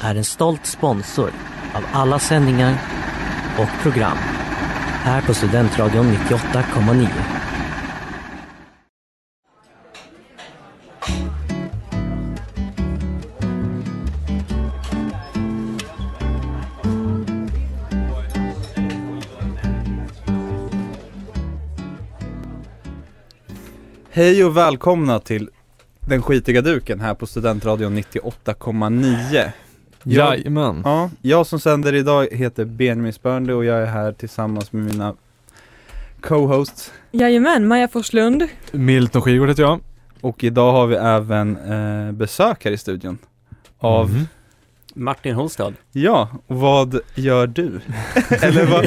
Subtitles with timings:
[0.00, 1.30] är en stolt sponsor
[1.74, 2.78] av alla sändningar
[3.58, 4.16] och program
[5.02, 7.08] här på Studentradion 98,9.
[24.10, 25.50] Hej och välkomna till
[26.00, 29.50] Den skitiga duken här på Studentradion 98,9
[30.04, 30.82] jag- Jajamän.
[30.84, 35.14] Ja, jag som sänder idag heter Benjamin Spörnli och jag är här tillsammans med mina
[36.20, 38.48] co-hosts Jajamän, Maja Forslund.
[38.72, 39.80] Milton Skirgård heter jag.
[40.20, 43.18] och idag har vi även eh, besök här i studion
[43.78, 44.26] av, Mhm.
[44.94, 45.72] Martin Holstad.
[45.92, 47.80] ja, vad gör du?
[48.42, 48.86] Eller vad,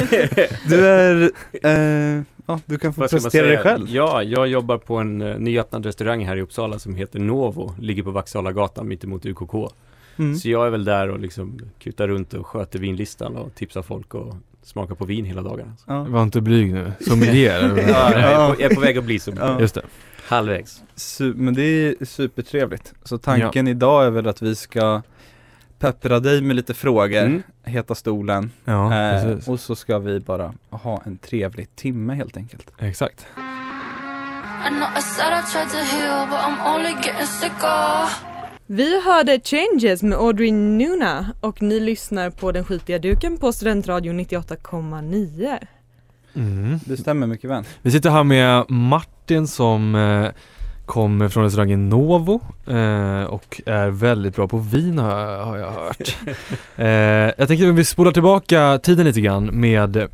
[0.68, 1.30] du är,
[1.62, 5.38] eh, ja du kan få Vad presentera dig själv Ja, jag jobbar på en uh,
[5.38, 7.74] nyöppnad restaurang här i Uppsala som heter Novo.
[7.80, 9.54] Ligger på Vaxhalagatan mittemot UKK.
[10.16, 10.36] Mm.
[10.36, 14.14] Så jag är väl där och liksom kutar runt och sköter vinlistan och tipsar folk
[14.14, 15.72] och smakar på vin hela dagarna.
[15.86, 16.04] Ja.
[16.04, 16.92] Var inte blyg nu.
[17.00, 17.84] Sommelier.
[17.88, 19.60] Ja, jag, är på, jag är på väg att bli som Ja.
[19.60, 19.82] Just det.
[20.28, 20.82] halvvägs.
[20.96, 22.94] Su- men det är supertrevligt.
[23.04, 25.02] Så tanken idag är väl att vi ska
[25.78, 27.42] peppra dig med lite frågor, Mm.
[27.64, 32.70] heta stolen, Ja, eh, och så ska vi bara ha en trevlig timme helt enkelt.
[32.78, 33.26] Exakt.
[38.66, 44.20] Vi hörde Changes med Audrey Nuna och ni lyssnar på Den skitiga duken på Studentradion
[44.20, 45.58] 98,9.
[46.34, 46.78] Mm.
[46.84, 47.64] Det stämmer mycket väl.
[47.82, 50.28] Vi sitter här med Martin som eh,
[50.86, 55.70] kommer från restaurangen Novo eh, och är väldigt bra på vin har jag, har jag
[55.70, 56.16] hört.
[56.76, 56.86] eh,
[57.38, 60.08] jag tänkte att vi spolar tillbaka tiden lite grann med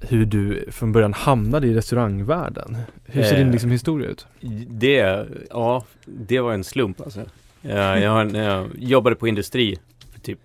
[0.00, 2.76] hur du från början hamnade i restaurangvärlden.
[3.04, 3.38] Hur ser Eh.
[3.38, 4.26] din liksom, historia ut?
[4.68, 7.20] Det, ja, det var en slump alltså.
[7.68, 9.78] Jag, jag, jag jobbade på industri
[10.12, 10.38] för typ,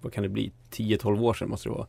[0.00, 1.86] vad kan det bli, 10-12 år sedan måste det vara.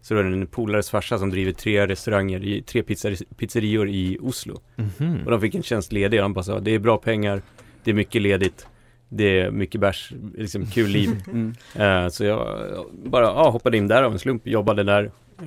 [0.00, 4.60] Så det var en polares farsa som driver tre restauranger, tre pizzeri, pizzerior i Oslo.
[4.76, 5.20] Mhm.
[5.24, 7.42] Och de fick en tjänst ledig och de bara sa, det är bra pengar,
[7.84, 8.66] det är mycket ledigt,
[9.08, 11.22] det är mycket bärs, liksom kul liv.
[11.26, 11.54] Mm.
[11.74, 15.44] Eh, så jag bara ja, hoppade in där av en slump, jobbade där eh,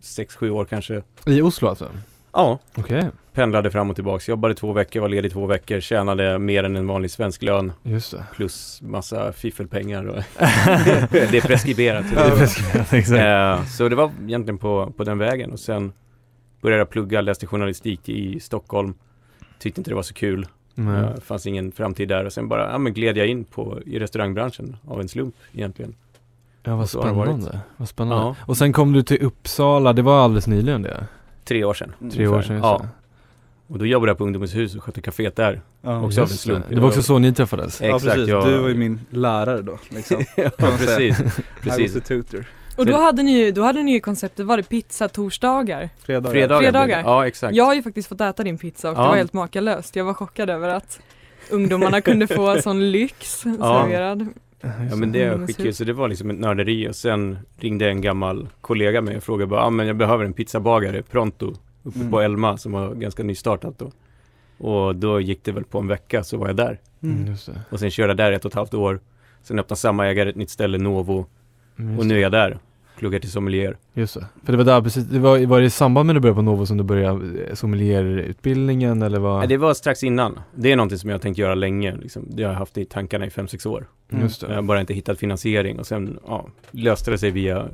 [0.00, 1.02] sex, sju år kanske.
[1.26, 1.90] I Oslo alltså?
[2.36, 6.64] Ja, Okej, pendlade fram och tillbaks, jobbade två veckor, var ledig två veckor, tjänade mer
[6.64, 8.24] än en vanlig svensk lön just det.
[8.34, 10.16] plus massa fiffelpengar och
[11.10, 12.04] det är preskriberat.
[12.14, 13.20] Det är preskriberat, exakt.
[13.20, 15.92] Eh, så det var egentligen på, på den vägen och sen
[16.60, 18.94] började jag plugga, läste journalistik i Stockholm.
[19.58, 20.46] Tyckte inte det var så kul.
[20.74, 23.78] Men, Eh, fanns ingen framtid där och sen bara, ja men gled jag in på,
[23.86, 25.94] i restaurangbranschen av en slump egentligen.
[26.62, 27.60] ja vad spännande.
[27.76, 28.24] Vad spännande.
[28.24, 28.36] Ja.
[28.46, 31.06] Och sen kom du till Uppsala, det var alldeles nyligen det?
[31.48, 31.92] Tre år sedan.
[32.12, 32.46] Tre år ungefär.
[32.48, 32.88] sedan, just Ja.
[33.68, 35.60] Och då jobbade jag på Ungdomens hus och skötte kaféet där.
[35.82, 36.64] Ja, Också av en slump.
[36.68, 36.74] det.
[36.74, 37.80] det var också så ni träffades?
[37.80, 40.16] ja Exakt, precis, jag- du var ju min lärare då liksom.
[40.36, 40.50] ja, säga.
[40.78, 41.20] precis.
[41.20, 41.96] I was precis.
[41.96, 42.44] a tutor.
[42.76, 45.90] Och då hade ni ju, då hade ni ju konceptet, var det pizza torsdagar?
[46.02, 46.30] Fredagar.
[46.30, 46.60] Fredagar.
[46.62, 47.00] Fredagar.
[47.04, 47.56] Ja, exakt.
[47.56, 49.02] Jag har ju faktiskt fått äta din pizza och Ja.
[49.02, 49.96] det var helt makalöst.
[49.96, 51.00] Jag var chockad över att
[51.50, 54.28] ungdomarna kunde få sån lyx serverad.
[54.90, 55.76] Ja men det skitkul, hus.
[55.76, 59.46] så det var liksom ett nörderi och sen ringde en gammal kollega mig och frågade
[59.50, 62.10] bara, ah, men jag behöver en pizzabagare pronto uppe Mm.
[62.10, 63.90] på Elma som var ganska nystartat då.
[64.66, 66.80] Och då gick det väl på en vecka så var jag där.
[67.02, 67.30] Mm, Mm.
[67.30, 67.60] just det.
[67.70, 69.00] Och sen körde jag där ett och ett halvt år.
[69.42, 71.26] Sen öppnade samma ägare ett nytt ställe, Novo.
[71.78, 72.58] Mm, Och nu är jag där.
[72.98, 73.76] Pluggar till sommelier.
[73.94, 74.26] Just det.
[74.44, 76.36] För det var där precis, det var, var det i samband med att du började
[76.36, 79.38] på Novo som du började eh, sommelierutbildningen eller vad?
[79.38, 80.38] Nej, det var strax innan.
[80.54, 81.96] Det är någonting som jag har tänkt göra länge.
[81.96, 82.26] Liksom.
[82.30, 83.86] Det har jag haft i tankarna i fem sex år.
[84.10, 84.54] Just Jag det.
[84.54, 87.66] har bara inte hittat finansiering och sen ja, löste det sig via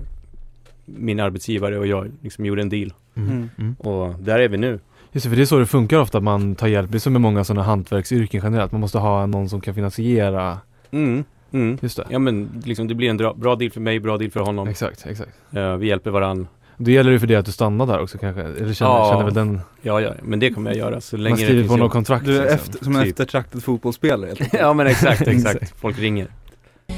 [0.85, 2.93] min arbetsgivare och jag liksom gjorde en deal.
[3.15, 3.31] Mm.
[3.31, 3.49] Mm.
[3.59, 3.75] Mm.
[3.75, 4.81] Och där är vi nu.
[5.13, 6.91] Just det, för det är så det funkar ofta att man tar hjälp.
[6.91, 8.73] Det är som med många sådana hantverksyrken generellt.
[8.73, 10.59] Man måste ha någon som kan finansiera.
[10.91, 11.25] Mm.
[11.53, 11.79] Mm.
[11.83, 12.05] Just det.
[12.11, 14.69] Ja men liksom det blir en dra- bra deal för mig, bra deal för honom.
[14.69, 15.31] Exakt, exakt.
[15.53, 16.49] Eh, vi hjälper varann.
[16.77, 18.43] Då gäller det för dig att du stannar där också kanske?
[18.43, 19.11] Eller känner, Ja.
[19.11, 21.61] känner väl den, Ja, ja, men det kommer jag göra så länge man det skriver
[21.63, 21.93] finns på något jobb.
[21.93, 22.55] kontrakt Du är liksom.
[22.55, 23.11] efter, som en typ.
[23.13, 24.63] eftertraktad fotbollsspelare helt enkelt.
[24.63, 25.75] Ja men exakt, exakt.
[25.81, 26.27] Folk ringer.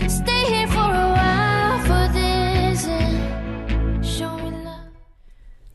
[0.09, 0.33] Stay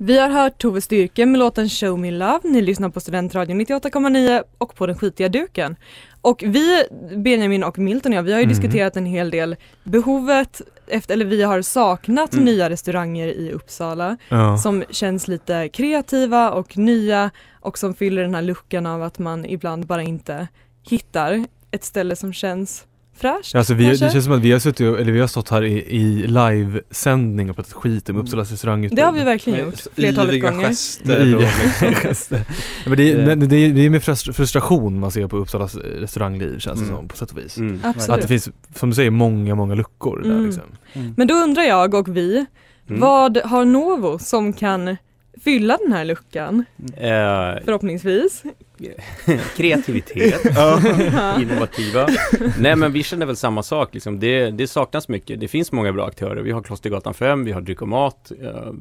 [0.02, 2.40] Vi har hört Tove Styrke med låten Show Me Love.
[2.44, 5.76] Ni lyssnar på Studentradion 98,9 och på Den skitiga duken.
[6.22, 6.84] Och vi,
[7.16, 8.56] Benjamin och Milton och jag, vi har ju Mm.
[8.56, 12.46] diskuterat en hel del behovet efter, eller vi har saknat Mm.
[12.46, 14.58] nya restauranger i Uppsala Ja.
[14.58, 19.46] som känns lite kreativa och nya och som fyller den här luckan av att man
[19.46, 20.48] ibland bara inte
[20.90, 22.86] hittar ett ställe som känns
[23.20, 23.56] fräscht.
[23.56, 24.06] Alltså vi, kanske?
[24.06, 27.50] det känns som att vi har suttit eller vi har stått här i, i livesändning
[27.50, 28.98] och pratat skit om Uppsalas restaurangutbud.
[28.98, 30.68] det har vi verkligen gjort flertalet Yviga gånger.
[30.68, 31.94] gester och liksom.
[31.94, 32.42] gester.
[32.90, 36.60] Men det, är, Det- är, det är med frust- frustration man ser på Uppsalas restaurangliv
[36.60, 36.96] känns det Mm.
[36.98, 37.58] som på sätt och vis.
[37.58, 37.80] Mm.
[37.84, 38.10] Absolut.
[38.10, 40.46] Att det finns, som du säger, många, många luckor där Mm.
[40.46, 40.64] liksom.
[41.18, 42.46] Men då undrar jag och vi,
[42.90, 43.02] Mm.
[43.02, 44.98] vad har Novo som kan
[45.44, 46.66] fylla den här luckan
[46.98, 47.10] Eh,
[47.66, 48.44] förhoppningsvis?
[49.58, 50.46] kreativitet,
[51.42, 52.08] innovativa.
[52.60, 54.20] Nej men vi känner väl samma sak liksom.
[54.20, 55.40] det, det saknas mycket.
[55.40, 56.42] Det finns många bra aktörer.
[56.42, 58.74] Vi har Klostergatan 5, vi har Dryck och Mat, eh,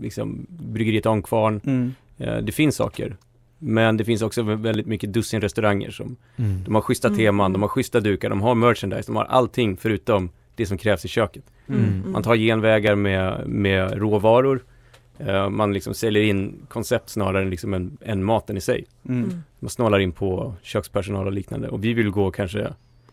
[0.00, 1.60] liksom Bryggeriet Ångkvarn.
[1.66, 1.94] Mm.
[2.18, 3.16] Eh, det finns saker.
[3.58, 6.64] Men det finns också vä- väldigt mycket dussin restauranger som Mm.
[6.64, 7.18] De har schyssta Mm.
[7.18, 11.04] teman, de har schyssta dukar, de har merchandise, de har allting förutom det som krävs
[11.04, 11.44] i köket.
[11.68, 12.02] Mm.
[12.12, 14.62] Man tar genvägar med, med råvaror.
[15.18, 18.84] Eh, man liksom säljer in koncept snarare än liksom en, en maten i sig.
[19.08, 19.24] Mm.
[19.24, 19.42] Mm.
[19.58, 21.68] Man snålar in på kökspersonal och liknande.
[21.68, 22.72] Och vi vill gå och kanske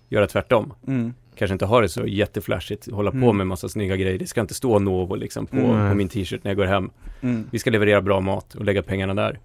[0.09, 0.73] göra tvärtom.
[0.87, 1.13] Mm.
[1.35, 3.37] Kanske inte ha det så jätteflashigt, hålla på Mm.
[3.37, 4.19] med massa snygga grejer.
[4.19, 5.89] Det ska inte stå Novo liksom på, Mm.
[5.89, 6.89] på min t-shirt när jag går hem.
[7.21, 7.45] Mm.
[7.51, 9.39] Vi ska leverera bra mat och lägga pengarna där.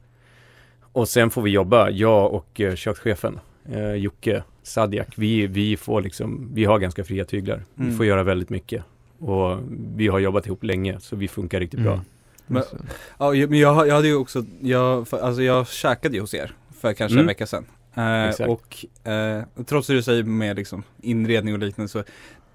[0.92, 3.38] Och sen får vi jobba, jag och eh, kökschefen,
[3.72, 7.62] eh, Jocke Sadjak, vi, vi får liksom, vi har ganska fria tyglar.
[7.78, 7.90] Mm.
[7.90, 8.84] Vi får göra väldigt mycket.
[9.18, 9.58] Och
[9.96, 12.00] vi har jobbat ihop länge, så vi funkar riktigt bra.
[12.46, 12.78] Men- det.
[13.18, 16.34] Ja, jag- men jag, jag hade ju också, jag, för- alltså jag käkade ju hos
[16.34, 17.26] er för kanske en Mm.
[17.26, 17.64] vecka sedan.
[17.94, 18.48] Eh, Exakt.
[18.50, 22.04] och eh, trots det du säger med liksom inredning och liknande så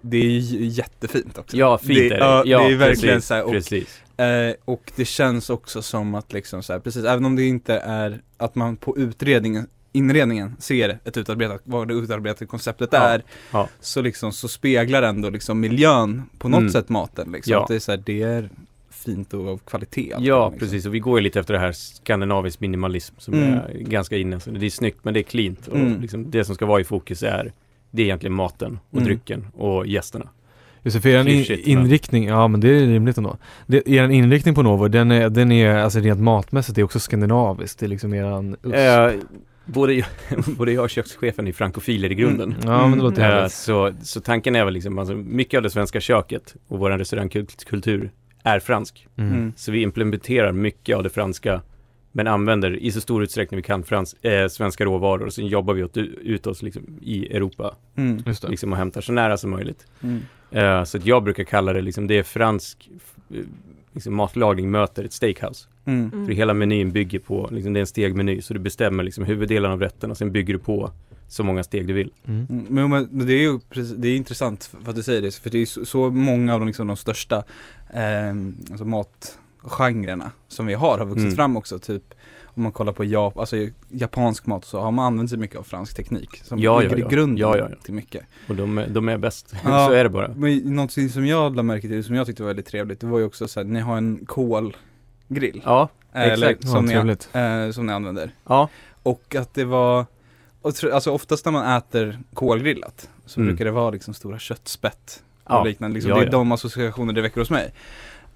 [0.02, 1.58] det är ju jättefint också.
[1.58, 2.16] Ja, fint Det- är det.
[2.18, 4.02] ja, Ja, det är verkligen precis, så här, och- Precis.
[4.18, 7.74] Eh, och det känns också som att liksom så här, precis, även om det inte
[7.78, 13.24] är att man på utredningen inredningen ser ett utarbetat, vad det utarbetade konceptet Ja, är
[13.52, 13.70] ja.
[13.80, 16.72] Så liksom så speglar ändå liksom miljön på något Mm.
[16.72, 17.54] sätt maten liksom.
[17.54, 17.62] Ja.
[17.62, 18.50] Att det är så här, det är
[19.06, 20.60] fint och av kvalitet Ja, liksom.
[20.60, 20.86] precis.
[20.86, 23.54] Och vi går ju lite efter det här skandinavisk minimalism som Mm.
[23.54, 24.40] är ganska inne.
[24.40, 25.68] Så det är snyggt, men det är cleant.
[25.68, 26.02] Och Mm.
[26.02, 27.52] liksom det som ska vara i fokus är,
[27.92, 29.06] det är egentligen maten och Mm.
[29.06, 30.28] drycken och gästerna.
[30.84, 33.38] Just det, för er in, inriktning, ja men det är rimligt ändå.
[33.68, 37.00] Det, er inriktning på Novo, den är, den är alltså rent matmässigt, det är också
[37.00, 38.76] skandinaviskt, det är liksom eran USP.
[38.76, 39.12] Eh,
[39.66, 40.06] både, jag,
[40.58, 42.56] både jag och kökschefen är frankofiler i grunden.
[42.66, 43.52] Ja men det låter Eh, härligt.
[43.54, 48.12] så, så tanken är väl liksom, alltså, mycket av det svenska köket och vår restaurangkultur
[48.44, 49.08] är fransk.
[49.16, 49.34] Mm.
[49.34, 49.54] Mm.
[49.56, 51.62] Så vi implementerar mycket av det franska
[52.12, 55.74] men använder i så stor utsträckning vi kan frans, eh, svenska råvaror och sen jobbar
[55.74, 58.24] vi åt, ut oss liksom, i Europa Mm.
[58.26, 58.50] Just det.
[58.50, 59.88] liksom, och hämtar så nära som möjligt.
[60.04, 60.20] Mm.
[60.52, 62.90] Eh, så att jag brukar kalla det liksom, det är fransk
[63.30, 63.38] eh,
[63.94, 65.68] liksom, matlagning möter ett steakhouse.
[65.86, 66.12] Mm.
[66.14, 66.26] Mm.
[66.26, 69.72] För hela menyn bygger på, liksom, det är en stegmeny så du bestämmer liksom, huvuddelen
[69.72, 70.92] av rätten och sen bygger du på
[71.30, 72.12] så många steg du vill.
[72.28, 72.48] Mm.
[72.50, 75.36] Mm, Men, men det är ju precis, det är intressant för att du säger det,
[75.36, 77.44] för det är så, så många av de, liksom, de största
[77.94, 78.30] eh,
[78.72, 81.36] alltså matgenrerna som vi har har vuxit Mm.
[81.36, 82.04] fram också, typ
[82.44, 83.56] om man kollar på Jap alltså,
[83.90, 87.02] japansk mat så har man använt sig mycket av fransk teknik som Ja, ligger ja,
[87.02, 87.08] ja.
[87.08, 87.76] i grunden Ja, ja, ja.
[87.84, 88.24] till mycket.
[88.48, 89.54] Och de, är- de är bäst.
[89.64, 89.88] Ja.
[89.88, 90.28] så är det bara.
[90.36, 93.20] Men någonting som jag lade märke till, som jag tyckte var väldigt trevligt, det var
[93.20, 95.62] ju också så här, ni har en kolgrill.
[95.66, 96.64] Ja, Eller, exakt.
[96.64, 96.94] Ja, som, ni,
[97.66, 98.32] eh, som ni använder.
[98.48, 98.70] ja.
[99.04, 100.06] Och att det var,
[100.62, 103.48] och tr- alltså oftast när man äter kolgrillat så Mm.
[103.48, 105.60] brukar det vara liksom stora köttspett Ja.
[105.60, 105.94] och liknande.
[105.94, 106.32] Liksom, Ja, det är ja.
[106.32, 107.74] de associationer det väcker hos mig.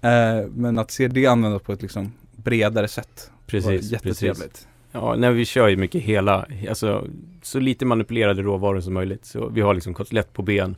[0.01, 4.39] Eh, men att se det användas på ett liksom bredare sätt var Precis, jättetrevligt.
[4.51, 4.67] precis.
[4.91, 7.07] Ja, när vi kör ju mycket hela, alltså
[7.41, 9.25] så lite manipulerade råvaror som möjligt.
[9.25, 10.75] Så vi har liksom kotlett på ben,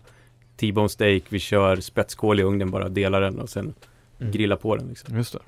[0.58, 3.74] T-bone steak, vi kör spetskål i ugnen bara, delar den och sen
[4.20, 4.32] Mm.
[4.32, 5.18] grilla på den liksom.
[5.18, 5.40] Just det.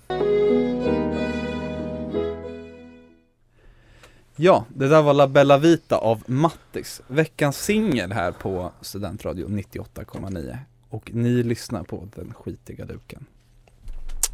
[4.39, 10.57] Ja, det där var La Bella Vita av Mattis, veckans singel här på Studentradio 98,9.
[10.89, 13.25] Och ni lyssnar på Den skitiga duken.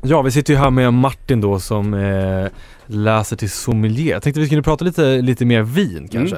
[0.02, 2.48] Ja, vi sitter ju här med Martin då som eh,
[2.86, 4.14] läser till sommelier.
[4.14, 6.38] Jag tänkte vi skulle prata lite, lite mer vin kanske.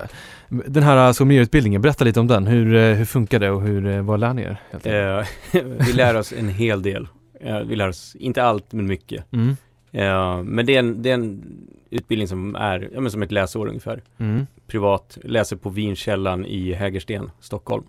[0.50, 2.48] Den här sommelierutbildningen, berätta lite om den.
[2.48, 4.62] Hur, eh, hur funkar det och hur, eh, vad lär ni er?
[4.72, 5.26] Eh,
[5.86, 7.08] vi lär oss en hel del.
[7.42, 9.34] Eh, vi lär oss, inte allt, men mycket.
[9.34, 9.58] Mm.
[9.96, 11.44] Eh, men det är, en, det är en
[11.90, 14.02] utbildning som är, ja men som ett läsår ungefär.
[14.18, 14.48] Mm.
[14.68, 17.84] privat, läser på Vinkällan i Hägersten, Stockholm.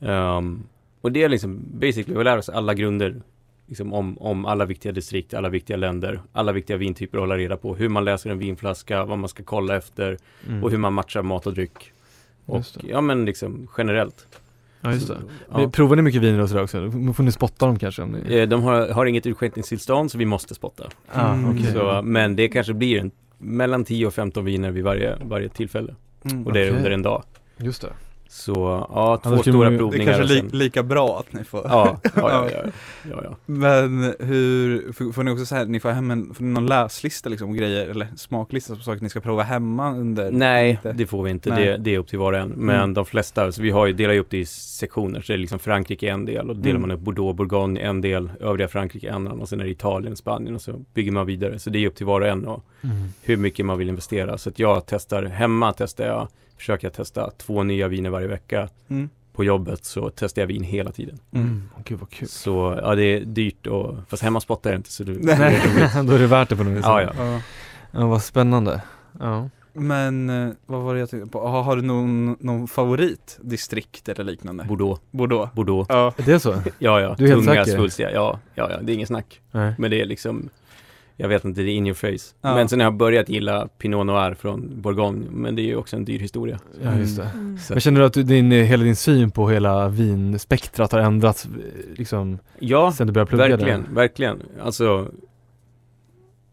[0.00, 0.62] Ehm,
[1.00, 3.22] och det är liksom basically, vi lär oss alla grunder
[3.66, 7.56] liksom om, om alla viktiga distrikt, alla viktiga länder, alla viktiga vintyper att hålla reda
[7.56, 7.74] på.
[7.74, 10.18] Hur man läser en vinflaska, vad man ska kolla efter
[10.48, 10.64] Mm.
[10.64, 11.92] och hur man matchar mat och dryck.
[12.46, 14.26] Och ja men liksom generellt.
[14.80, 15.16] Ja just det.
[15.52, 15.70] Ja.
[15.70, 16.86] Provar ni mycket viner och sådär också?
[16.88, 18.02] Då får ni spotta dem kanske?
[18.02, 18.34] Om ni...
[18.36, 20.84] Eh, De har, har inget utskänkningstillstånd så vi måste spotta.
[21.12, 21.62] Ah, Mm.
[21.72, 25.94] Så, men det kanske blir en, mellan 10 och 15 viner vid varje, varje tillfälle.
[26.24, 26.46] Mm.
[26.46, 27.22] Och det är under en dag.
[27.56, 27.88] Just det.
[28.32, 31.32] Så ja, två skulle stora ju- Det är provningar kanske li- sen, lika bra att
[31.32, 32.62] ni får ja, ja, ja, ja,
[33.10, 33.36] ja, ja.
[33.46, 37.50] Men hur, får, ni också så här, ni får hem en, får någon läslista liksom
[37.50, 40.30] och grejer eller smaklista på saker ni ska prova hemma under?
[40.30, 41.50] Nej, det får vi inte.
[41.56, 42.48] Det, det är upp till var och en.
[42.48, 42.94] Men Mm.
[42.94, 45.20] de flesta, så vi har ju, delar ju upp det i sektioner.
[45.20, 46.88] Så det är liksom Frankrike en del och då delar Mm.
[46.88, 50.16] man upp Bordeaux, Bourgogne en del, övriga Frankrike en annan och sen är det Italien,
[50.16, 51.58] Spanien och så bygger man vidare.
[51.58, 52.96] Så det är upp till var och en och Mm.
[53.22, 54.38] hur mycket man vill investera.
[54.38, 56.28] Så att jag testar, hemma testar jag,
[56.60, 58.68] försöker jag testa två nya viner varje vecka.
[58.88, 59.08] Mm.
[59.32, 61.18] På jobbet så testar jag vin hela tiden.
[61.32, 61.70] Mm.
[61.76, 62.28] Åh, Gud vad kul.
[62.28, 65.62] Så ja, det är dyrt och, fast hemma spottar jag inte så du, Nej.
[66.04, 66.84] Då är det värt det på något vis.
[66.84, 67.12] Ja, ja.
[67.16, 67.40] Ja.
[67.90, 68.82] ja vad spännande.
[69.20, 69.48] Ja.
[69.72, 71.48] Men eh, vad var det jag tänkte på?
[71.48, 74.64] Har, har du någon, någon favoritdistrikt eller liknande?
[74.64, 75.54] Bordeaux, Bordeaux?
[75.54, 75.86] Bordeaux.
[75.88, 76.12] Ja.
[76.16, 76.54] Är det så?
[76.78, 78.10] Ja, ja, Du är helt tunga, säker?
[78.14, 79.40] Ja, ja, ja, det är ingen snack.
[79.50, 79.74] Nej.
[79.78, 80.48] Men det är liksom
[81.20, 82.34] Jag vet inte, det är in your face.
[82.40, 82.54] Ja.
[82.54, 85.96] Men sen har jag börjat gilla Pinot Noir från Bourgogne Men det är ju också
[85.96, 87.30] en dyr historia Ja just det.
[87.34, 87.58] Mm.
[87.58, 91.50] Så, Men känner du att din, hela din syn på hela vinspektrat har ändrats eh,
[91.94, 93.94] liksom Ja, sen du började plugga verkligen, där?
[93.94, 95.08] verkligen Alltså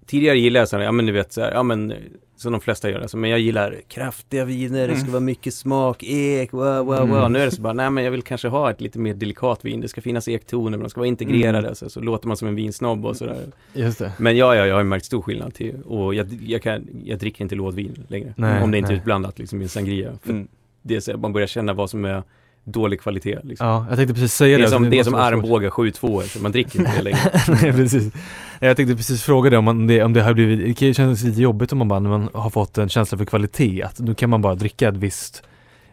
[0.06, 1.94] Tidigare gillade jag så här, ja men du vet så här, ja men
[2.38, 5.12] som de flesta gör alltså, men jag gillar kraftiga viner, det ska Mm.
[5.12, 7.10] vara mycket smak, ek, wow, wow, Mm.
[7.10, 7.32] wow.
[7.32, 9.66] Nu är det så bara, nej men jag vill kanske ha ett lite mer delikat
[9.66, 11.76] vin, det ska finnas ektoner, men de ska vara integrerade, Mm.
[11.76, 13.46] så, så låter man som en vinsnobb och sådär.
[13.74, 14.12] Just det.
[14.18, 17.20] Men ja, ja, jag har ju märkt stor skillnad till, och jag, jag, kan, jag
[17.20, 18.34] dricker inte lådvin längre.
[18.38, 18.98] Nej, om det inte är nej.
[18.98, 20.12] utblandat liksom i en sangria.
[20.24, 20.48] För Mm.
[20.82, 22.24] det är så, man börjar känna vad som är
[22.72, 23.68] dålig kvalitet liksom.
[23.68, 24.68] Ja, jag tänkte precis säga det det.
[24.68, 27.20] är som, så det är som armbågar 7-2, så man dricker inte det längre.
[27.62, 28.14] Nej precis.
[28.60, 31.42] Jag tänkte precis fråga dig om, man, det, om det har blivit, det kännas lite
[31.42, 34.30] jobbigt om man bara, när man har fått en känsla för kvalitet, att nu kan
[34.30, 35.44] man bara dricka ett visst,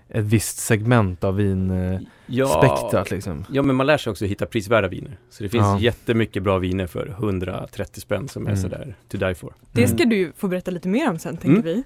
[0.08, 3.44] ett visst segment av vinspektrat liksom.
[3.52, 5.18] Ja men man lär sig också hitta prisvärda viner.
[5.30, 5.78] Så det finns Ja.
[5.80, 8.62] jättemycket bra viner för 130 spänn som är Mm.
[8.62, 9.54] sådär to die for.
[9.72, 9.98] Det Mm.
[9.98, 11.62] ska du få berätta lite mer om sen tänker Mm.
[11.64, 11.82] vi.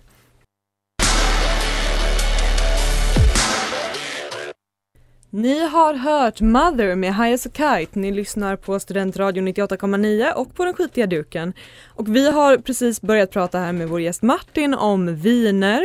[5.31, 7.99] Ni har hört Mother med High as a Kite.
[7.99, 11.53] Ni lyssnar på Studentradion 98,9 och på den skitiga duken.
[11.87, 15.85] Och vi har precis börjat prata här med vår gäst Martin om viner.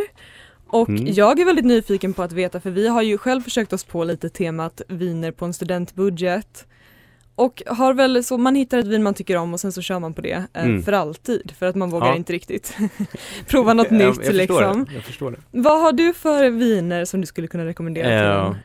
[0.67, 1.05] Och Mm.
[1.13, 4.03] jag är väldigt nyfiken på att veta för vi har ju själv försökt oss på
[4.03, 6.67] lite temat viner på en studentbudget.
[7.35, 9.99] Och har väl så, man hittar ett vin man tycker om och sen så kör
[9.99, 10.83] man på det eh, Mm.
[10.83, 12.15] för alltid för att man vågar Ja.
[12.15, 12.77] inte riktigt
[13.47, 14.85] prova något jag, jag nytt förstår liksom.
[14.85, 14.93] Det.
[14.93, 15.37] Jag förstår det.
[15.51, 18.59] Vad har du för viner som du skulle kunna rekommendera till?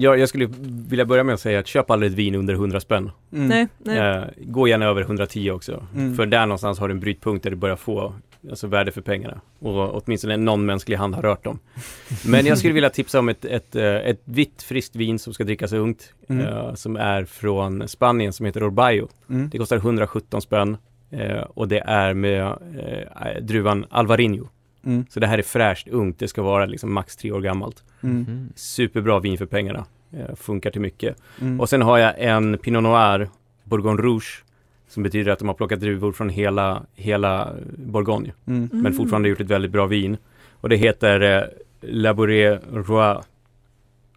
[0.00, 0.48] Ja, jag skulle
[0.88, 3.10] vilja börja med att säga att köp aldrig ett vin under 100 spänn.
[3.32, 3.48] Mm.
[3.48, 3.98] Nej, nej.
[3.98, 5.86] Eh, gå gärna över 110 också.
[5.94, 6.16] Mm.
[6.16, 8.14] För där någonstans har du en brytpunkt där du börjar få
[8.50, 9.40] alltså, värde för pengarna.
[9.58, 11.58] Och åtminstone någon mänsklig hand har rört dem.
[12.26, 15.44] Men jag skulle vilja tipsa om ett, ett, eh, ett vitt friskt vin som ska
[15.44, 16.12] drickas ungt.
[16.28, 16.46] Mm.
[16.46, 19.08] eh, som är från Spanien som heter Orbayo.
[19.30, 19.48] Mm.
[19.50, 20.76] Det kostar 117 spänn.
[21.10, 24.48] eh, och det är med eh, druvan Alvarinho.
[24.84, 25.06] Mm.
[25.08, 26.18] Så det här är fräscht, ungt.
[26.18, 27.84] Det ska vara liksom max tre år gammalt.
[28.00, 28.16] Mm.
[28.28, 28.48] Mm.
[28.54, 29.84] Superbra vin för pengarna.
[30.12, 31.16] Eh, funkar till mycket.
[31.40, 31.60] Mm.
[31.60, 33.28] Och sen har jag en Pinot Noir
[33.64, 34.44] Bourgogne Rouge
[34.88, 38.68] som betyder att de har plockat druvor från hela, hela Bourgogne Mm.
[38.72, 40.16] men fortfarande gjort ett väldigt bra vin.
[40.52, 41.42] Och det heter eh,
[41.80, 43.16] Labouré Roi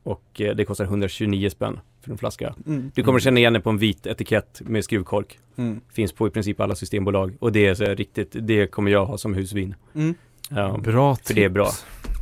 [0.03, 2.55] och eh, det kostar 129 spänn för en flaska.
[2.67, 2.91] Mm.
[2.95, 5.39] Du kommer känna igen det på en vit etikett med skruvkork.
[5.55, 5.81] Mm.
[5.93, 9.17] Finns på i princip alla systembolag och det är så riktigt, det kommer jag ha
[9.17, 9.75] som husvin.
[9.95, 10.15] Mm.
[10.55, 11.53] Ja, Bra för det är tips.
[11.53, 11.69] bra.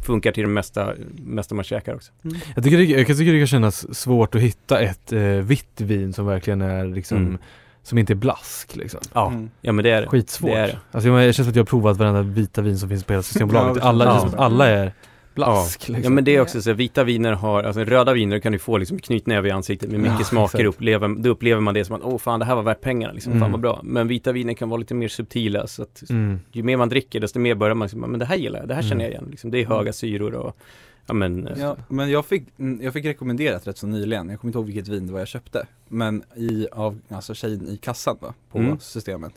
[0.05, 2.11] Funkar till det mesta, mesta man käkar också.
[2.55, 6.13] Jag tycker, det, jag tycker det kan kännas svårt att hitta ett eh, vitt vin
[6.13, 7.37] som verkligen är liksom, Mm.
[7.83, 8.99] som inte är blask liksom.
[9.13, 9.49] Ja, Mm.
[9.61, 10.07] ja men det är det.
[10.07, 10.51] Skitsvårt.
[10.51, 10.77] Det är det.
[10.91, 13.13] Alltså jag, jag känns som att jag har provat varenda vita vin som finns på
[13.13, 13.77] hela Systembolaget.
[13.83, 14.29] Ja, alla, det känns ja.
[14.29, 14.93] som att alla är
[15.35, 15.93] blask Ja.
[15.93, 16.03] liksom.
[16.03, 18.77] ja men det är också så vita viner har, alltså röda viner kan du få
[18.77, 22.01] liksom knytnäve i ansiktet med mycket Ja, smaker upplever, då upplever man det som att
[22.03, 23.41] åh fan det här var värt pengarna liksom, Mm.
[23.41, 23.79] fan vad bra.
[23.83, 26.39] Men vita viner kan vara lite mer subtila så att Mm.
[26.51, 28.73] ju mer man dricker desto mer börjar man liksom, men det här gillar jag, det
[28.73, 28.89] här Mm.
[28.89, 29.51] känner jag igen liksom.
[29.51, 30.57] Det är höga syror och
[31.05, 34.39] ja men eh, Ja, men jag fick, mm, jag fick rekommenderat rätt så nyligen, jag
[34.39, 37.77] kommer inte ihåg vilket vin det var jag köpte Men i, av, alltså tjejen i
[37.77, 38.79] kassan då, på Mm.
[38.79, 39.33] systemet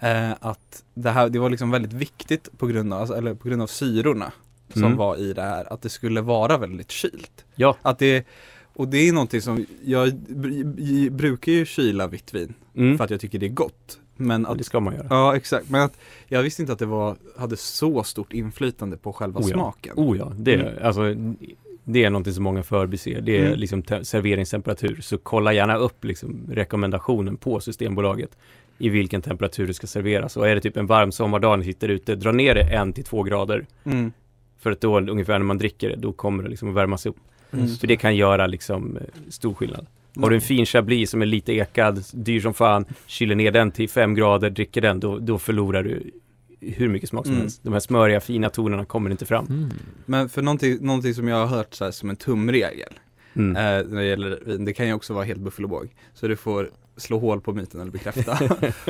[0.00, 3.48] eh, Att det här, det var liksom väldigt viktigt på grund av, alltså, eller på
[3.48, 4.32] grund av syrorna
[4.72, 4.96] Som Mm.
[4.96, 7.76] var i det här, att det skulle vara väldigt kylt Ja.
[7.82, 8.26] Att det,
[8.72, 12.96] och det är någonting som, jag br- brukar ju kyla vitt vin mm.
[12.98, 15.06] för att jag tycker det är gott Men att det ska man göra.
[15.10, 15.98] Ja exakt, men att
[16.28, 19.54] jag visste inte att det var, hade så stort inflytande på själva Oh ja.
[19.54, 20.74] smaken Oh ja, det, Mm.
[20.82, 21.14] alltså
[21.84, 23.20] Det är någonting som många förbiser.
[23.20, 23.58] Det är Mm.
[23.58, 24.98] liksom te- serveringstemperatur.
[25.00, 28.30] Så kolla gärna upp liksom rekommendationen på Systembolaget
[28.78, 30.36] i vilken temperatur det ska serveras.
[30.36, 33.04] Och är det typ en varm sommardag ni sitter ute, dra ner det en till
[33.04, 33.66] två grader.
[33.84, 34.12] Mm.
[34.60, 37.16] För att då ungefär när man dricker det, då kommer det liksom att värmas upp.
[37.52, 37.68] Mm.
[37.76, 39.86] För det kan göra liksom eh, stor skillnad.
[40.16, 43.70] Har du en fin chablis som är lite ekad, dyr som fan, kyler ner den
[43.70, 46.10] till fem grader, dricker den, då, då förlorar du
[46.60, 47.42] hur mycket smak som Mm.
[47.42, 47.60] helst.
[47.64, 49.46] De här smöriga fina tonerna kommer inte fram.
[49.46, 49.70] Mm.
[50.06, 52.92] Men för någonting, någonting som jag har hört så här, som en tumregel
[53.34, 53.56] Mm.
[53.56, 55.88] eh, när det gäller vin, det kan ju också vara helt buffalobåg.
[56.14, 58.38] Så du får slå hål på myten eller bekräfta.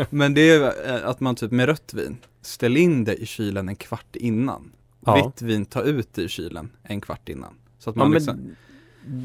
[0.10, 3.68] Men det är eh, att man typ med rött vin, ställ in det i kylen
[3.68, 4.70] en kvart innan.
[5.06, 5.14] Ja.
[5.14, 7.54] Vitt vin, ta ut i kylen en kvart innan.
[7.78, 8.56] Så att Ja, man men liksom,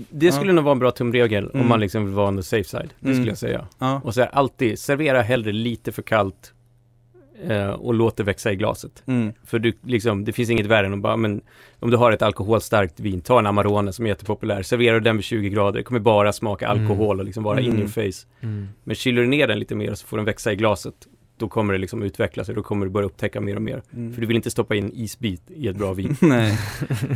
[0.09, 1.67] det skulle nog vara en bra tumregel om Mm.
[1.69, 2.89] man liksom vill vara on the safe side.
[2.99, 3.15] Det Mm.
[3.15, 3.67] skulle jag säga.
[3.79, 4.01] ja.
[4.03, 6.51] Och så här, alltid, servera hellre lite för kallt
[7.47, 9.03] eh, och låt det växa i glaset.
[9.05, 9.33] Mm.
[9.43, 11.41] För du, liksom, det finns inget värre än att bara, men
[11.79, 15.15] om du har ett alkoholstarkt vin, ta en Amarone som är jättepopulär, serverar du den
[15.15, 16.81] vid 20 grader, det kommer bara smaka Mm.
[16.83, 17.77] alkohol och liksom vara in Mm.
[17.79, 18.27] your face.
[18.41, 18.67] Mm.
[18.83, 21.73] Men kyler du ner den lite mer så får den växa i glaset, då kommer
[21.73, 23.81] det liksom utvecklas och då kommer du börja upptäcka mer och mer.
[23.93, 24.13] Mm.
[24.13, 26.17] För du vill inte stoppa in isbit i ett bra vin.
[26.21, 26.59] Nej,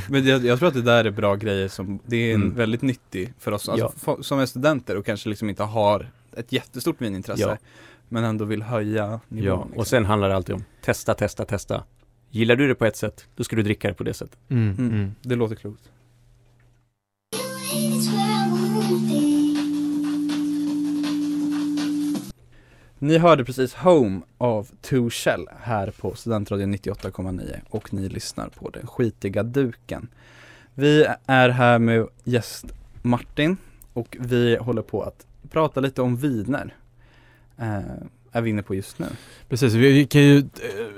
[0.10, 2.56] men jag, jag tror att det där är bra grejer som, det är en Mm.
[2.56, 4.14] väldigt nyttig för oss, alltså, Ja.
[4.18, 7.42] f- som är studenter och kanske liksom inte har ett jättestort vinintresse.
[7.42, 7.58] Ja.
[8.10, 9.48] Men ändå vill höja nivån.
[9.48, 9.80] Ja, liksom.
[9.80, 11.84] och sen handlar det alltid om testa, testa, testa.
[12.32, 14.38] Gillar du det på ett sätt, då ska du dricka det på det sättet.
[14.50, 14.76] Mm.
[14.78, 14.92] Mm.
[14.94, 15.12] Mm.
[15.22, 15.90] Det låter klokt.
[23.00, 28.70] Ni hörde precis Home av Two Shell här på Studentradion 98,9 och ni lyssnar på
[28.70, 30.08] den skitiga duken.
[30.76, 32.66] Vi är här med gäst
[33.02, 33.58] Martin
[33.94, 36.74] och vi håller på att prata lite om viner.
[37.58, 37.80] Eh,
[38.32, 39.06] är vi inne på just nu.
[39.50, 40.44] Precis, vi kan ju, eh,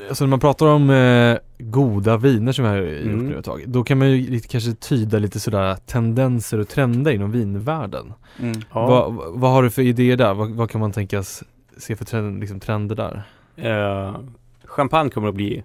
[0.09, 3.27] alltså när man pratar om eh, goda viner som vi har gjort Mm.
[3.29, 7.11] nu ett tag, då kan man ju lite, kanske tyda lite sådär tendenser och trender
[7.11, 8.13] inom vinvärlden.
[8.39, 8.61] Mm.
[8.73, 10.33] Vad, vad- vad har du för idéer där?
[10.33, 11.43] Vad, vad kan man tänkas
[11.81, 13.23] se för trend, liksom, trender där?
[13.55, 14.19] Eh,
[14.65, 15.63] champagne kommer att bli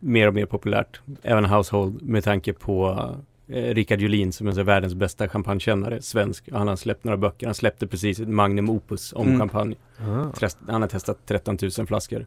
[0.00, 3.08] mer och mer populärt, även household, med tanke på
[3.48, 6.48] eh, Rickard Julin som är så världens bästa champagnekännare, svensk.
[6.52, 7.46] Han har släppt några böcker.
[7.46, 9.38] Han släppte precis ett Magnum Opus om Mm.
[9.38, 9.74] champagne.
[9.98, 10.30] Ah.
[10.40, 12.26] Test- Han har testat 13 000 flaskor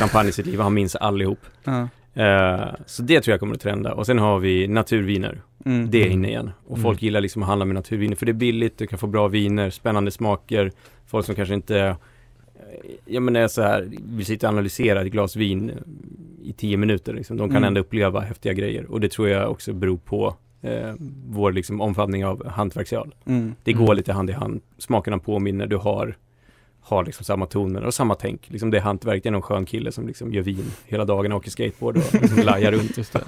[0.00, 0.60] champagne i sitt liv.
[0.60, 1.38] Han minns allihop.
[1.64, 1.88] Ja.
[2.22, 3.94] Eh, så det tror jag kommer att trenda.
[3.94, 5.40] Och sen har vi naturviner.
[5.64, 5.90] Mm.
[5.90, 6.50] Det är inne igen.
[6.66, 6.82] Och Mm.
[6.82, 9.28] folk gillar liksom att handla med naturviner för det är billigt, du kan få bra
[9.28, 10.72] viner, spännande smaker.
[11.10, 11.96] Folk som kanske inte, eh,
[13.04, 15.72] jag menar så här, vill sitta och analysera ett glas vin
[16.42, 17.36] i tio minuter liksom.
[17.36, 17.66] De kan Mm.
[17.68, 18.84] ändå uppleva häftiga grejer.
[18.90, 20.94] Och det tror jag också beror på eh,
[21.28, 23.14] vår liksom omfattning av hantverksöl.
[23.26, 23.54] Mm.
[23.64, 23.96] Det går Mm.
[23.96, 24.60] lite hand i hand.
[24.78, 26.16] Smakerna påminner, du har
[26.82, 28.50] har liksom samma toner och samma tänk.
[28.50, 31.32] Liksom det är hantverk, det är någon skön kille som liksom gör vin hela dagen
[31.32, 32.98] och åker skateboard och liksom lajar runt.
[32.98, 33.22] Just det.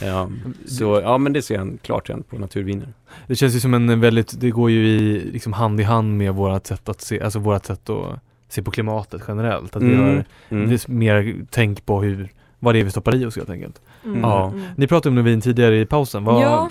[0.00, 0.28] Ja.
[0.66, 2.88] Så ja men det ser jag en klar trend på naturviner.
[3.26, 6.34] det känns ju som en väldigt, det går ju i, liksom hand i hand med
[6.34, 9.76] vårat sätt att se, alltså vårat sätt att se på klimatet generellt.
[9.76, 10.68] Att vi har Mm.
[10.68, 12.28] det är mer tänk på hur,
[12.58, 13.80] vad det är vi stoppar i oss helt enkelt.
[14.04, 14.20] Mm.
[14.20, 14.48] Ja.
[14.48, 14.64] Mm.
[14.76, 16.70] Ni pratade om vin tidigare i pausen, vad, Ja,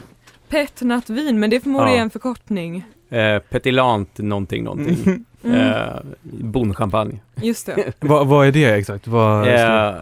[0.49, 2.03] petnatvin, men det är förmodligen Ja.
[2.03, 2.85] en förkortning.
[3.09, 5.25] Eh, petilant någonting någonting.
[5.43, 5.55] Mm.
[5.55, 7.19] Eh, bonchampagne.
[7.41, 7.93] Just det.
[7.99, 9.07] vad, vad är det exakt?
[9.07, 9.95] Vad, Eh,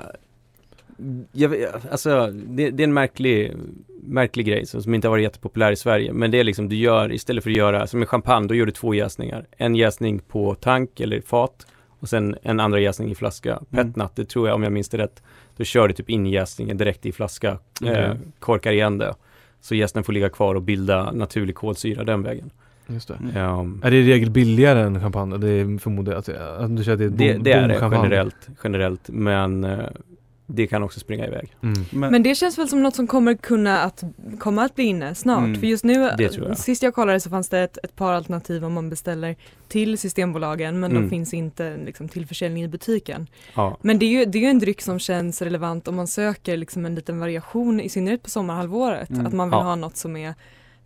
[1.32, 1.56] jag,
[1.92, 3.54] alltså, det, det är en märklig,
[4.04, 6.14] märklig grej som, som inte har varit jättepopulär i Sverige.
[6.14, 8.66] Men det är liksom, du gör, istället för att göra, som med champagne, då gör
[8.66, 9.46] du två jäsningar.
[9.58, 11.68] En jäsning på tank eller fat
[12.00, 13.52] och sen en andra jäsning i flaska.
[13.52, 13.66] Mm.
[13.70, 15.24] Petnat, det tror jag om jag minns det rätt.
[15.58, 18.18] Då kör du typ in jäsningen direkt i flaska, eh, Okej.
[18.40, 19.16] korkar igen det.
[19.62, 22.52] Så jästen får ligga kvar och bilda naturlig kolsyra den vägen.
[22.94, 23.40] Just det.
[23.40, 25.38] Ehm, Är det i regel billigare än champagne?
[25.38, 27.68] Det är förmodligen att, det- att du säger att det är det, bom- det är
[27.68, 29.80] det generellt, generellt, men eh,
[30.52, 31.56] det kan också springa iväg.
[31.64, 31.86] Mm.
[31.92, 34.04] Men, Men det känns väl som något som kommer kunna att
[34.40, 35.40] komma att bli inne snart.
[35.40, 35.56] Mm.
[35.60, 36.58] För just nu, Det jag.
[36.58, 39.36] sist jag kollade så fanns det ett, ett par alternativ om man beställer
[39.68, 41.04] till Systembolagen men Mm.
[41.04, 43.28] de finns inte liksom, till försäljning i butiken.
[43.56, 43.78] Ja.
[43.82, 46.58] Men det är, ju, det är ju en dryck som känns relevant om man söker
[46.58, 49.10] liksom en liten variation i synnerhet på sommarhalvåret.
[49.10, 49.26] Mm.
[49.26, 49.64] Att man vill Ja.
[49.64, 50.34] ha något som är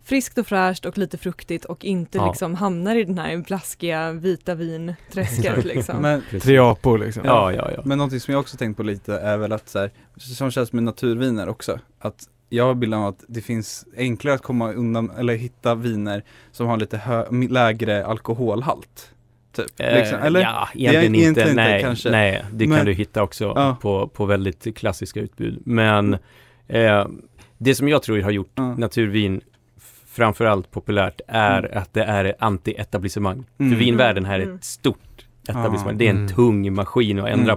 [0.04, 2.28] friskt och fräscht och lite fruktigt och inte Ja.
[2.28, 5.96] liksom hamnar i den här blaskiga vita vinträsket liksom.
[6.02, 7.22] men, Tre apor liksom.
[7.24, 7.82] Ja, ja, ja.
[7.84, 10.72] men någonting som jag också tänkt på lite är väl att så här, som känns
[10.72, 15.10] med naturviner också, att jag har bilden av att det finns enklare att komma undan
[15.18, 19.10] eller hitta viner som har lite hö- lägre alkoholhalt.
[19.52, 19.66] Typ.
[19.80, 20.18] Eh, liksom.
[20.18, 20.40] Eller?
[20.40, 21.40] Ja, egentligen inte.
[21.40, 22.10] inte, nej, kanske.
[22.10, 23.76] nej, det Men- kan du hitta också Ja.
[23.80, 25.62] på, på väldigt klassiska utbud.
[25.66, 26.14] Men
[26.68, 27.06] eh,
[27.58, 28.74] det som jag tror har gjort Ja.
[28.74, 29.40] naturvin
[30.14, 33.44] framförallt populärt är att det är anti-etablissemang.
[33.58, 33.72] Mm.
[33.72, 34.56] För vinvärlden här är Mm.
[34.56, 35.98] ett stort etablissemang.
[35.98, 36.28] Det är en Mm.
[36.28, 37.56] tung maskin att ändra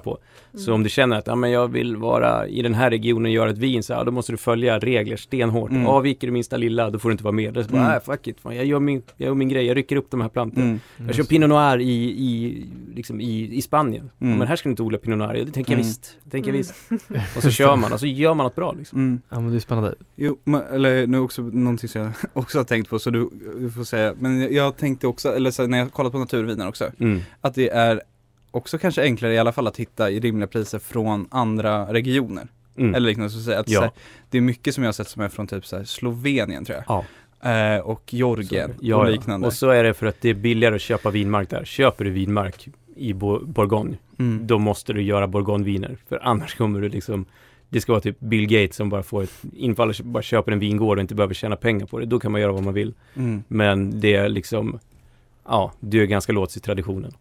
[0.57, 0.65] Mm.
[0.65, 3.31] Så om du känner att ja, men jag vill vara i den här regionen och
[3.31, 5.71] göra ett vin så ja, då måste du följa regler stenhårt.
[5.71, 5.87] Mm.
[5.87, 7.53] Avviker det minsta lilla då får du inte vara med.
[7.53, 7.91] Det är så bara, Mm.
[7.91, 10.21] nej fuck it, fan, jag, gör min, jag gör min grej, jag rycker upp de
[10.21, 10.65] här plantorna.
[10.65, 10.79] Mm.
[11.05, 12.65] Jag kör Pinot Noir i, i,
[12.95, 14.09] liksom i, i Spanien.
[14.21, 14.31] Mm.
[14.33, 15.45] Ja, men här ska du inte odla Pinot Noir.
[15.45, 15.87] Det tänker jag Mm.
[15.87, 16.17] visst.
[16.23, 16.67] Det tänker jag Mm.
[17.17, 17.37] visst.
[17.37, 18.99] Och så kör man och så gör man något bra liksom.
[18.99, 19.21] Mm.
[19.29, 19.95] Ja men det är spännande.
[20.15, 23.71] Jo, men, eller nu också någonting som jag också har tänkt på så du, du
[23.71, 26.85] får säga, men jag, jag tänkte också, eller så när jag kollat på naturviner också,
[26.99, 27.19] Mm.
[27.41, 28.01] att det är
[28.51, 32.47] också kanske enklare i alla fall att hitta i rimliga priser från andra regioner.
[32.77, 32.95] Mm.
[32.95, 33.59] Eller liknande, så att säga.
[33.59, 33.79] Att Ja.
[33.79, 33.91] så här,
[34.29, 36.77] det är mycket som jag har sett som är från typ så här, Slovenien tror
[36.77, 36.85] jag.
[36.87, 37.05] Ja.
[37.51, 39.47] Eh, och Georgien Så, ja, och liknande.
[39.47, 41.65] Och så är det för att det är billigare att köpa vinmark där.
[41.65, 44.47] Köper du vinmark i Bo- Bourgogne, mm.
[44.47, 45.97] då måste du göra Bourgogneviner.
[46.09, 47.25] För annars kommer du liksom
[47.69, 50.59] det ska vara typ Bill Gates som bara får ett infall och bara köper en
[50.59, 52.05] vingård och inte behöver tjäna pengar på det.
[52.05, 52.93] Då kan man göra vad man vill.
[53.15, 53.43] Mm.
[53.47, 54.79] Men det är liksom,
[55.45, 57.11] ja, du är ganska låst i traditionen.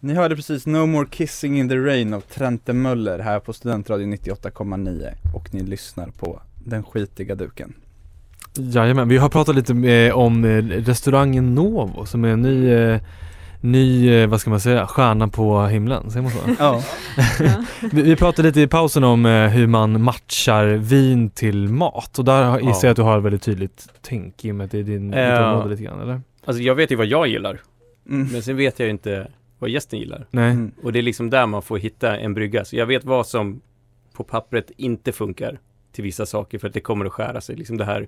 [0.00, 4.14] Ni hörde precis No More Kissing in the Rain av Trente Möller här på Studentradion
[4.14, 7.72] 98,9 och ni lyssnar på Den skitiga duken.
[8.56, 13.00] Jajamän, vi har pratat lite eh, om eh, restaurangen Novo som är en ny, eh,
[13.60, 16.38] ny, eh, vad ska man säga, stjärna på himlen, säger man så?
[16.58, 16.82] Ja.
[17.38, 17.64] Ja.
[17.92, 22.58] vi, vi pratade lite i pausen om hur man matchar vin till mat och där
[22.60, 24.82] gissar jag att du har ett väldigt tydligt tänk i och med att det är
[24.82, 25.50] din, ditt Ja.
[25.52, 26.20] område lite grann, eller?
[26.44, 27.60] Alltså jag vet ju vad jag gillar,
[28.08, 28.28] Mm.
[28.32, 29.26] men sen vet jag ju inte
[29.60, 30.26] vad gästen gillar.
[30.30, 30.50] Nej.
[30.50, 30.72] Mm.
[30.82, 32.64] Och det är liksom där man får hitta en brygga.
[32.64, 33.60] Så jag vet vad som
[34.12, 35.60] på pappret inte funkar
[35.92, 37.56] till vissa saker för att det kommer att skära sig.
[37.56, 38.06] Liksom det här,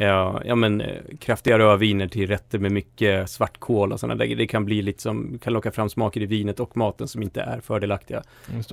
[0.00, 0.88] ja, ja men eh,
[1.20, 4.36] kraftiga rödviner till rätter med mycket svartkål och sådana där.
[4.36, 7.40] Det kan bli lite som, kan locka fram smaker i vinet och maten som inte
[7.40, 8.22] är fördelaktiga.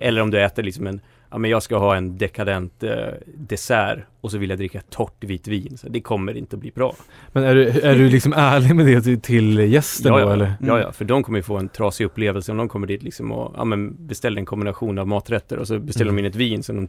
[0.02, 1.00] Eller om du äter liksom en,
[1.32, 2.92] ja men jag ska ha en dekadent eh,
[3.38, 5.78] dessert och så vill jag dricka torrt vitt vin.
[5.78, 6.96] Så det kommer inte att bli bra.
[7.32, 10.34] Men är du, är du liksom ärlig med det till, till gästen Ja, då ja,
[10.34, 10.54] eller?
[10.62, 13.32] ja, ja, för de kommer ju få en trasig upplevelse om de kommer dit liksom
[13.32, 16.16] och ja, men beställer en kombination av maträtter och så beställer Mm.
[16.16, 16.88] de in ett vin som de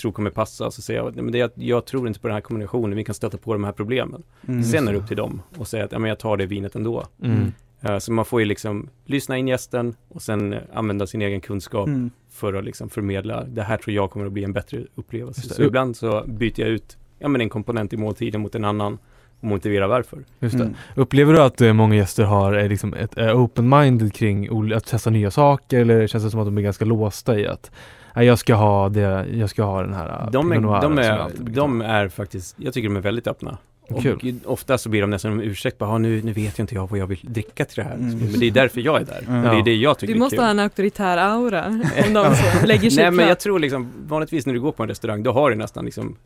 [0.00, 2.40] tror kommer passa så säger jag, "Nej, men det jag tror inte på den här
[2.40, 4.22] kombinationen, vi kan stöta på de här problemen.
[4.48, 4.62] Mm.
[4.64, 6.74] Sen är det upp till dem och säga att ja, men jag tar det vinet
[6.74, 7.04] ändå.
[7.22, 7.52] Mm.
[7.80, 11.40] Eh, så man får ju liksom lyssna in gästen och sen eh, använda sin egen
[11.40, 12.10] kunskap Mm.
[12.30, 15.40] för att liksom förmedla, det här tror jag kommer att bli en bättre upplevelse.
[15.54, 18.98] Så ibland så byter jag ut ja, men en komponent i måltiden mot en annan
[19.40, 20.24] och motiverar varför.
[20.40, 20.54] Just.
[20.54, 20.74] Mm.
[20.94, 25.80] Upplever du att eh, många gäster har liksom ett open-minded kring att testa nya saker
[25.80, 27.70] eller känns det som att de är ganska låsta i att
[28.14, 31.30] nej, jag ska ha det, jag ska ha den här eh, De är, de, är,
[31.50, 33.58] de är faktiskt, jag tycker de är väldigt öppna.
[33.88, 34.34] Och Kul.
[34.44, 36.90] ofta så blir de nästan en ursäkt, bara, "Ah, nu, nu vet jag inte jag
[36.90, 37.94] vad jag vill dricka till det här.
[37.94, 38.18] Mm.
[38.18, 39.24] Men det är därför jag är där.
[39.28, 39.42] Mm.
[39.42, 40.44] Det är det jag tycker Du måste är kul.
[40.44, 41.66] ha en auktoritär aura
[42.06, 44.82] om de så lägger sig Nej men jag tror liksom, vanligtvis när du går på
[44.82, 46.16] en restaurang, då har du nästan liksom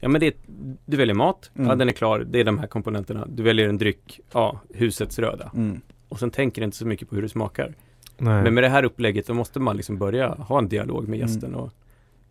[0.00, 0.32] Ja men det är,
[0.86, 1.78] du väljer mat, ja Mm.
[1.78, 3.26] den är klar, det är de här komponenterna.
[3.28, 5.50] Du väljer en dryck, ja, husets röda.
[5.54, 5.80] Mm.
[6.08, 7.74] Och sen tänker du inte så mycket på hur det smakar.
[8.20, 8.42] Nej.
[8.42, 11.28] Men med det här upplägget, då måste man liksom börja ha en dialog med Mm.
[11.28, 11.72] gästen och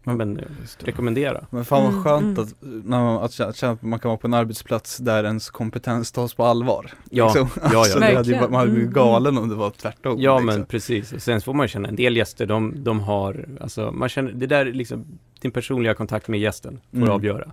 [0.03, 0.43] Men- men, eh,
[0.79, 1.45] rekommendera.
[1.49, 2.43] Men fan vad Mm, skönt mm.
[2.43, 5.23] att, när man, att, känna, att känna att man kan vara på en arbetsplats där
[5.23, 6.91] ens kompetens tas på allvar.
[7.09, 7.49] Ja, Liksom.
[7.55, 7.79] ja, ja.
[7.79, 10.15] Alltså, det hade ju, man hade blivit Mm, galen om det var tvärtom.
[10.19, 10.45] Ja liksom.
[10.45, 14.09] men precis, och sen får man känna en del gäster, de, de har, alltså man
[14.09, 15.05] känner, det där är liksom,
[15.41, 17.09] din personliga kontakt med gästen får Mm.
[17.09, 17.51] avgöra.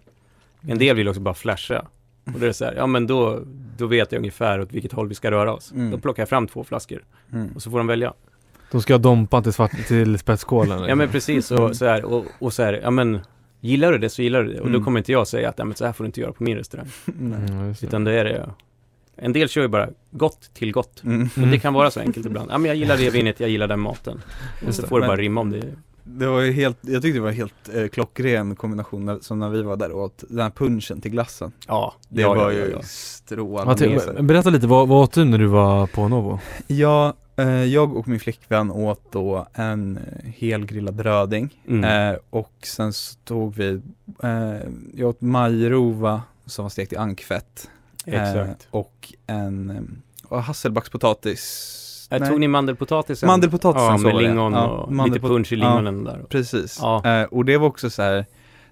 [0.61, 1.85] En del vill också bara flasha.
[2.27, 3.41] Och då är det så här, ja men då,
[3.79, 5.73] då vet jag ungefär åt vilket håll vi ska röra oss.
[5.73, 5.91] Mm.
[5.91, 7.49] Då plockar jag fram två flaskor Mm.
[7.55, 8.13] och så får de välja.
[8.71, 10.99] De ska ha dompan till, svart, till spetskålen Ja liksom.
[10.99, 11.65] men precis, Mm.
[11.65, 13.21] och så här, och, och så här, ja men
[13.61, 14.85] Gillar du det så gillar du det och då Mm.
[14.85, 16.57] kommer inte jag säga att ja, men så här får du inte göra på min
[16.57, 16.87] restaurang.
[17.05, 17.39] Nej.
[17.51, 17.75] Mm.
[17.83, 18.51] Utan det är det
[19.17, 21.03] En del kör ju bara gott till gott.
[21.05, 21.29] Mm.
[21.43, 22.51] Och det kan vara så enkelt ibland.
[22.51, 24.21] Ja men jag gillar det vinet, jag gillar den maten.
[24.67, 25.63] Och så får det bara rimma om det.
[26.09, 29.49] Det var ju helt, jag tyckte det var helt eh, klockren kombination när, som när
[29.49, 31.53] vi var där och åt den här punchen till glassen.
[31.67, 33.89] Ja, Det ja, var ja, ju ja, strålande.
[34.07, 36.41] Matte, berätta lite, vad, vad åt du när du var på Novo?
[36.67, 42.13] Ja, eh, jag och min flickvän åt då en eh, helgrillad röding Mm.
[42.13, 43.81] eh, och sen så tog vi,
[44.23, 44.55] eh,
[44.95, 47.71] jag åt majrova som var stekt i ankfett
[48.07, 48.67] eh, Exakt.
[48.71, 49.83] och en eh,
[50.29, 51.83] och hasselbackspotatis.
[52.11, 53.27] Äh, tog ni mandelpotatisen?
[53.27, 54.21] Mandelpotatisen, Ja, så med det.
[54.21, 56.25] lingon Ja, och mandelpot- lite punch i lingonen där.
[56.29, 57.21] Precis, Ja.
[57.21, 58.27] eh, och det var också så här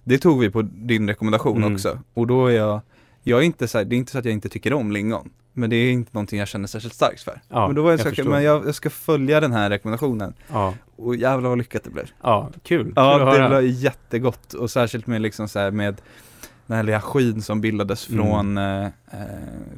[0.04, 1.74] det tog vi på din rekommendation Mm.
[1.74, 2.80] också och då är jag,
[3.22, 5.30] jag är inte så här, det är inte så att jag inte tycker om lingon
[5.52, 7.40] men det är inte någonting jag känner särskilt starkt för.
[7.48, 10.34] Ja, men då var jag, jag så men jag, jag ska följa den här rekommendationen
[10.52, 12.10] Ja, och jävlar vad lyckat det blev.
[12.22, 12.92] ja kul.
[12.96, 16.00] Ja, kul det blev jättegott och särskilt med liksom så här med
[16.66, 18.26] den här lilla skyn som bildades Mm.
[18.26, 18.90] från, eh, eh,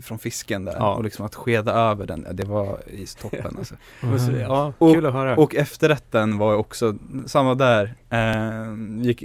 [0.03, 0.95] från fisken där Ja.
[0.95, 3.75] och liksom att skeda över den, ja, det var i toppen alltså.
[4.15, 5.37] Och så- Ja, Och- kul att höra.
[5.37, 6.95] Och efterrätten var också,
[7.27, 9.23] samma där, eh, gick,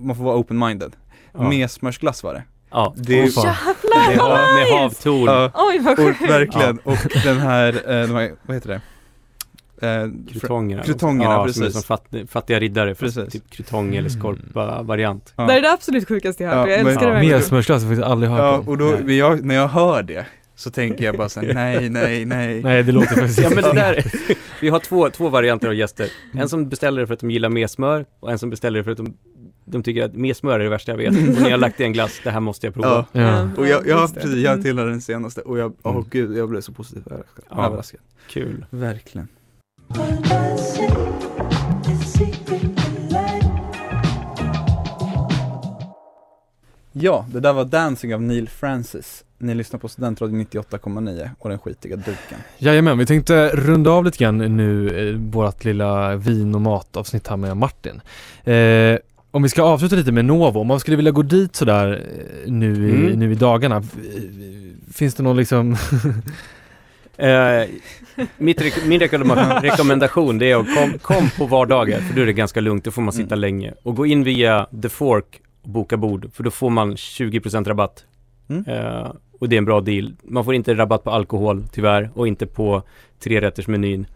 [0.00, 0.92] man får vara open-minded.
[1.32, 1.48] ja.
[1.48, 2.42] Med smörsglass var det.
[2.70, 3.44] Ja, Det fan.
[3.44, 5.24] Jävlar med, vad hav, med havtorn.
[5.24, 6.22] Ja, Oj vad och, sjukt!
[6.30, 6.78] verkligen.
[6.78, 8.80] Och den här, eh, de här, vad heter det?
[9.82, 10.82] Eh, Krutongerna.
[10.82, 11.72] Krutongerna, ja, Som precis.
[11.72, 13.32] som fatt, fattiga riddare, fast Precis.
[13.32, 15.32] typ krutong eller skorpa-variant.
[15.36, 15.46] ja.
[15.46, 17.36] Det är det absolut sjukaste jag hört, Ja, jag men- älskar det ja, verkligen.
[17.38, 20.26] Medsmörsglass har jag faktiskt aldrig hört Ja, och då, men jag, när jag hör det
[20.54, 22.62] så tänker jag bara såhär, nej, nej, nej.
[22.62, 24.04] Nej det låter faktiskt Ja men det där,
[24.60, 26.08] vi har två, två varianter av gäster.
[26.34, 28.84] En som beställer det för att de gillar mer smör och en som beställer det
[28.84, 29.14] för att de,
[29.64, 31.08] de tycker att mer smör är det värsta jag vet.
[31.08, 33.06] Och när jag har lagt i en glass, det här måste jag prova.
[33.12, 33.20] Ja.
[33.20, 33.48] Ja.
[33.56, 34.20] Och jag, jag, det.
[34.20, 34.62] precis, jag Mm.
[34.64, 36.04] tillhör den senaste och jag, åh Mm.
[36.10, 37.44] gud, jag blev så positivt överraskad.
[37.50, 37.66] Ja.
[37.66, 38.00] överraskad.
[38.30, 38.64] Kul.
[38.70, 39.28] Verkligen.
[46.92, 49.24] Ja, det där var Dancing av Neil Francis.
[49.38, 52.38] Ni lyssnar på Studentradion 98,9 och den skitiga duken.
[52.58, 57.36] Jajamän, vi tänkte runda av lite grann nu eh, vårt lilla vin och matavsnitt här
[57.36, 58.00] med Martin.
[58.44, 58.98] Eh,
[59.30, 61.92] om vi ska avsluta lite med Novo, om man skulle vilja gå dit sådär
[62.46, 63.18] eh, nu, i, Mm.
[63.18, 63.82] nu i dagarna, eh,
[64.92, 65.76] finns det någon liksom
[67.22, 67.68] Eh,
[68.38, 69.00] mitt rek- min
[69.62, 72.90] rekommendation, det är att kom, kom på vardagar, för då är det ganska lugnt, då
[72.90, 73.38] får man sitta Mm.
[73.40, 73.74] länge.
[73.82, 78.04] Och gå in via The Fork och boka bord, för då får man 20% rabatt.
[78.50, 78.64] Mm.
[78.68, 80.12] Eh, och det är en bra deal.
[80.22, 82.82] Man får inte rabatt på alkohol tyvärr, och inte på
[83.24, 84.06] trerättersmenyn.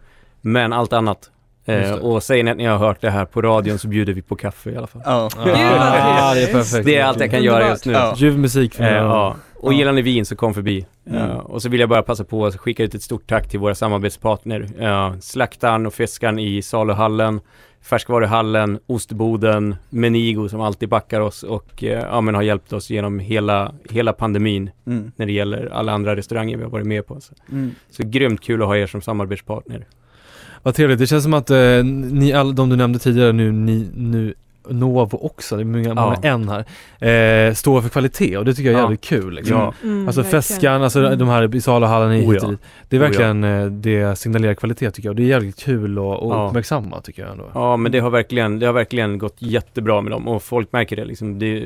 [0.41, 1.31] Men allt annat.
[1.65, 4.21] Eh, och säger ni att ni har hört det här på radion så bjuder vi
[4.21, 5.01] på kaffe i alla fall.
[5.05, 5.29] Ja.
[5.37, 6.85] vad Ah, det är perfekt.
[6.85, 7.93] Det är allt jag kan göra just nu.
[7.93, 8.13] Ja.
[8.17, 9.35] Ljuv musik från Eh, ja.
[9.59, 9.77] Och Ja.
[9.77, 10.85] gillar ni vin så kom förbi.
[11.09, 11.21] Mm.
[11.21, 13.59] Eh, och så vill jag bara passa på att skicka ut ett stort tack till
[13.59, 14.59] våra samarbetspartner.
[14.81, 17.39] Uh, Slaktaren och Fiskaren i saluhallen,
[17.81, 23.19] Färskvaruhallen, Ostboden, Menigo som alltid backar oss och eh, ja, men har hjälpt oss genom
[23.19, 25.11] hela, hela pandemin Mm.
[25.15, 27.21] när det gäller alla andra restauranger vi har varit med på.
[27.21, 27.71] Så, Mm.
[27.91, 29.85] så grymt kul att ha er som samarbetspartner.
[30.63, 33.89] Vad trevligt, det känns som att eh, ni alla, de du nämnde tidigare nu, ni,
[33.95, 34.33] nu
[34.69, 36.29] Novo också, det är många, många Ja.
[36.29, 38.83] en här, eh, står för kvalitet och det tycker jag är Ja.
[38.83, 39.57] jävligt kul liksom.
[39.57, 39.73] Ja.
[39.83, 40.41] Mm, Alltså verkligen.
[40.41, 41.19] Feskan, alltså Mm.
[41.19, 42.57] de här i saluhallen i Oh och ja.
[42.89, 43.07] Det är Oh ja.
[43.09, 46.45] verkligen, eh, det signalerar kvalitet tycker jag och det är jävligt kul att att Ja.
[46.47, 47.45] uppmärksamma tycker jag ändå.
[47.53, 50.95] Ja, men det har verkligen, det har verkligen gått jättebra med dem och folk märker
[50.95, 51.39] det liksom.
[51.39, 51.63] Det,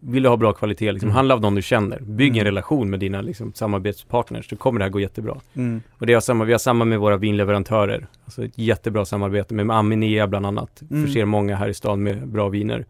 [0.00, 1.16] vill du ha bra kvalitet, liksom, Mm.
[1.16, 2.00] handla av någon du känner.
[2.00, 2.44] Bygg en Mm.
[2.44, 5.36] relation med dina liksom, samarbetspartners, så kommer det här gå jättebra.
[5.54, 5.80] Mm.
[5.98, 8.06] Och det har samma, vi har samma med våra vinleverantörer.
[8.24, 10.82] Alltså ett jättebra samarbete med Aminea bland annat.
[10.90, 11.06] Mm.
[11.06, 12.86] Förser många här i stan med bra viner.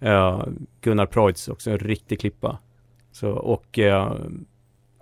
[0.00, 0.42] Eh,
[0.80, 2.58] Gunnar Preutz också, en riktig klippa.
[3.12, 4.12] Så, och eh,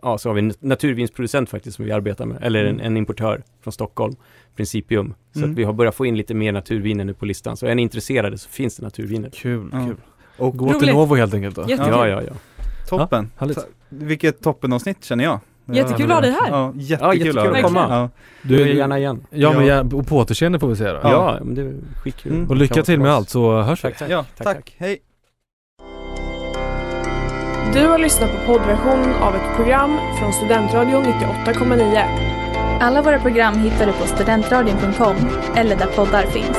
[0.02, 2.86] ja, så har vi en naturvinsproducent faktiskt som vi arbetar med, eller en, Mm.
[2.86, 4.14] en importör från Stockholm,
[4.56, 5.14] Principium.
[5.32, 5.50] Så Mm.
[5.50, 7.56] att vi har börjat få in lite mer naturviner nu på listan.
[7.56, 9.30] Så är ni intresserade så finns det naturviner.
[9.30, 9.86] Kul, Ja.
[9.86, 9.96] kul.
[10.38, 10.94] Och Gå till Roligt.
[10.94, 11.62] Novo helt enkelt då.
[11.68, 11.92] Jättekul.
[11.92, 12.32] Ja, ja, ja.
[12.88, 13.30] toppen.
[13.38, 13.56] härligt.
[13.56, 15.40] Ta- Vilket toppenavsnitt känner jag.
[15.66, 16.48] Jättekul att ha dig här.
[16.50, 17.86] Ja, jättekul, Ja, jättekul att komma.
[17.90, 18.08] Ja.
[18.42, 19.26] Du, är gärna igen.
[19.30, 19.74] Ja men Ja.
[19.90, 20.98] ja, och på återseende får vi säga då.
[21.02, 21.44] Ja, Ja.
[21.44, 22.32] men det är skitkul.
[22.32, 22.48] Mm.
[22.48, 23.88] Och lycka till med allt så hörs vi.
[23.88, 24.10] Tack, tack.
[24.10, 24.56] Ja, tack, tack.
[24.56, 24.74] tack.
[24.78, 24.98] Hej.
[27.74, 32.02] Du har lyssnat på poddversionen av ett program från Studentradion 98,9.
[32.80, 35.16] Alla våra program hittar du på studentradion.com
[35.56, 36.58] eller där poddar finns.